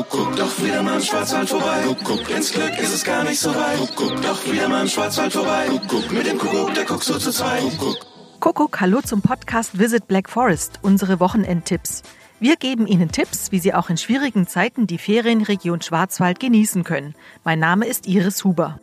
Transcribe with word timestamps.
Kuckuck, 0.00 0.34
doch 0.34 0.62
wieder 0.62 0.82
mal 0.82 0.94
im 0.94 1.02
Schwarzwald 1.02 1.46
vorbei. 1.46 1.82
Kuckuck, 1.84 2.30
ins 2.30 2.52
Glück 2.52 2.78
ist 2.78 2.94
es 2.94 3.04
gar 3.04 3.22
nicht 3.22 3.38
so 3.38 3.54
weit. 3.54 3.76
Kuckuck, 3.76 4.22
doch 4.22 4.50
wieder 4.50 4.66
mal 4.66 4.80
im 4.80 4.88
Schwarzwald 4.88 5.30
vorbei. 5.30 5.66
Kuckuck, 5.68 6.10
mit 6.10 6.26
dem 6.26 6.38
Kuckuck, 6.38 6.72
der 6.72 6.86
guckt 6.86 7.04
so 7.04 7.18
zu 7.18 7.30
zweit. 7.30 7.60
Kuckuck. 7.60 8.06
Kuckuck, 8.40 8.80
hallo 8.80 9.02
zum 9.02 9.20
Podcast 9.20 9.78
Visit 9.78 10.08
Black 10.08 10.30
Forest, 10.30 10.78
unsere 10.80 11.20
Wochenendtipps. 11.20 12.02
Wir 12.38 12.56
geben 12.56 12.86
Ihnen 12.86 13.12
Tipps, 13.12 13.52
wie 13.52 13.58
Sie 13.58 13.74
auch 13.74 13.90
in 13.90 13.98
schwierigen 13.98 14.46
Zeiten 14.46 14.86
die 14.86 14.96
Ferienregion 14.96 15.82
Schwarzwald 15.82 16.40
genießen 16.40 16.82
können. 16.82 17.14
Mein 17.44 17.58
Name 17.58 17.84
ist 17.84 18.06
Iris 18.06 18.42
Huber. 18.42 18.80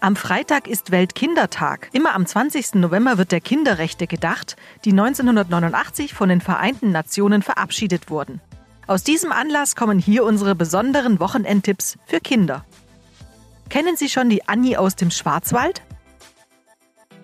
Am 0.00 0.14
Freitag 0.14 0.68
ist 0.68 0.90
Weltkindertag. 0.90 1.88
Immer 1.92 2.14
am 2.14 2.26
20. 2.26 2.74
November 2.74 3.16
wird 3.16 3.32
der 3.32 3.40
Kinderrechte 3.40 4.06
gedacht, 4.06 4.56
die 4.84 4.90
1989 4.90 6.12
von 6.12 6.28
den 6.28 6.42
Vereinten 6.42 6.92
Nationen 6.92 7.40
verabschiedet 7.40 8.10
wurden. 8.10 8.42
Aus 8.88 9.04
diesem 9.04 9.32
Anlass 9.32 9.76
kommen 9.76 9.98
hier 9.98 10.24
unsere 10.24 10.54
besonderen 10.54 11.20
Wochenendtipps 11.20 11.98
für 12.06 12.20
Kinder. 12.20 12.64
Kennen 13.68 13.98
Sie 13.98 14.08
schon 14.08 14.30
die 14.30 14.48
Anni 14.48 14.78
aus 14.78 14.96
dem 14.96 15.10
Schwarzwald? 15.10 15.82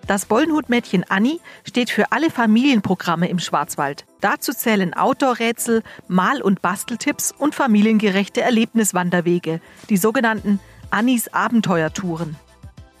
Das 0.05 0.27
Bollenhutmädchen 0.27 1.05
Anni 1.09 1.39
steht 1.63 1.89
für 1.89 2.11
alle 2.11 2.29
Familienprogramme 2.29 3.27
im 3.29 3.39
Schwarzwald. 3.39 4.05
Dazu 4.21 4.53
zählen 4.53 4.93
Outdoor-Rätsel, 4.93 5.81
Mal- 6.07 6.43
und 6.43 6.61
Basteltipps 6.61 7.31
und 7.35 7.55
familiengerechte 7.55 8.41
Erlebniswanderwege, 8.41 9.59
die 9.89 9.97
sogenannten 9.97 10.59
Annis 10.91 11.29
Abenteuertouren. 11.29 12.35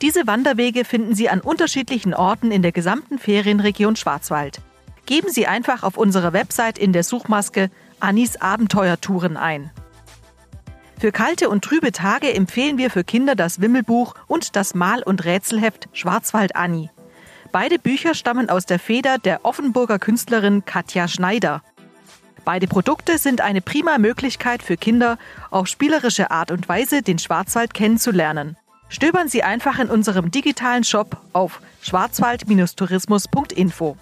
Diese 0.01 0.25
Wanderwege 0.25 0.85
finden 0.85 1.13
Sie 1.13 1.29
an 1.29 1.41
unterschiedlichen 1.41 2.15
Orten 2.15 2.49
in 2.49 2.63
der 2.63 2.71
gesamten 2.71 3.19
Ferienregion 3.19 3.95
Schwarzwald. 3.95 4.59
Geben 5.05 5.29
Sie 5.29 5.45
einfach 5.45 5.83
auf 5.83 5.97
unserer 5.97 6.33
Website 6.33 6.79
in 6.79 6.93
der 6.93 7.03
Suchmaske 7.03 7.69
Annis 7.99 8.37
Abenteuertouren 8.37 9.37
ein. 9.37 9.71
Für 10.99 11.11
kalte 11.11 11.49
und 11.49 11.63
trübe 11.63 11.91
Tage 11.91 12.33
empfehlen 12.33 12.77
wir 12.77 12.89
für 12.89 13.03
Kinder 13.03 13.35
das 13.35 13.61
Wimmelbuch 13.61 14.15
und 14.27 14.55
das 14.55 14.75
Mal- 14.75 15.03
und 15.03 15.25
Rätselheft 15.25 15.89
Schwarzwald 15.93 16.55
Anni. 16.55 16.89
Beide 17.51 17.79
Bücher 17.79 18.15
stammen 18.15 18.49
aus 18.49 18.65
der 18.65 18.79
Feder 18.79 19.17
der 19.17 19.45
Offenburger 19.45 19.99
Künstlerin 19.99 20.63
Katja 20.65 21.07
Schneider. 21.07 21.61
Beide 22.43 22.67
Produkte 22.67 23.17
sind 23.17 23.39
eine 23.41 23.61
prima 23.61 23.97
Möglichkeit 23.97 24.61
für 24.61 24.77
Kinder, 24.77 25.17
auf 25.51 25.67
spielerische 25.67 26.31
Art 26.31 26.51
und 26.51 26.67
Weise 26.69 27.01
den 27.01 27.17
Schwarzwald 27.17 27.73
kennenzulernen. 27.73 28.57
Stöbern 28.87 29.29
Sie 29.29 29.41
einfach 29.43 29.79
in 29.79 29.89
unserem 29.89 30.29
digitalen 30.31 30.83
Shop 30.83 31.17
auf 31.33 31.61
schwarzwald-tourismus.info. 31.81 33.97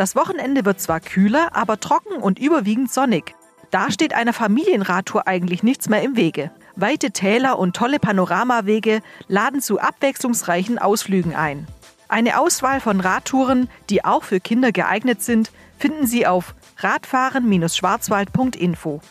Das 0.00 0.16
Wochenende 0.16 0.64
wird 0.64 0.80
zwar 0.80 0.98
kühler, 0.98 1.54
aber 1.54 1.78
trocken 1.78 2.16
und 2.22 2.38
überwiegend 2.38 2.90
sonnig. 2.90 3.34
Da 3.70 3.90
steht 3.90 4.14
einer 4.14 4.32
Familienradtour 4.32 5.28
eigentlich 5.28 5.62
nichts 5.62 5.90
mehr 5.90 6.00
im 6.00 6.16
Wege. 6.16 6.50
Weite 6.74 7.10
Täler 7.10 7.58
und 7.58 7.76
tolle 7.76 7.98
Panoramawege 7.98 9.02
laden 9.28 9.60
zu 9.60 9.78
abwechslungsreichen 9.78 10.78
Ausflügen 10.78 11.34
ein. 11.34 11.66
Eine 12.08 12.40
Auswahl 12.40 12.80
von 12.80 13.00
Radtouren, 13.00 13.68
die 13.90 14.02
auch 14.02 14.24
für 14.24 14.40
Kinder 14.40 14.72
geeignet 14.72 15.20
sind, 15.20 15.52
finden 15.78 16.06
Sie 16.06 16.26
auf 16.26 16.54
radfahren-schwarzwald.info. 16.78 19.02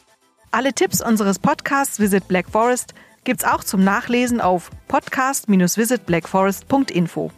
Alle 0.50 0.74
Tipps 0.74 1.04
unseres 1.04 1.38
Podcasts 1.38 2.00
Visit 2.00 2.28
Black 2.28 2.50
Forest 2.50 2.96
gibt's 3.26 3.46
auch 3.46 3.64
zum 3.64 3.84
Nachlesen 3.84 4.42
auf 4.42 4.72
podcast-visitblackforest.info. 4.88 7.32